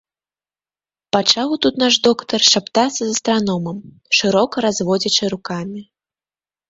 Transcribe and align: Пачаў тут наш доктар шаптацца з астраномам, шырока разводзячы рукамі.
Пачаў 1.15 1.49
тут 1.65 1.73
наш 1.83 1.93
доктар 2.07 2.41
шаптацца 2.53 2.97
з 3.05 3.09
астраномам, 3.15 3.77
шырока 4.21 4.55
разводзячы 4.67 5.33
рукамі. 5.35 5.81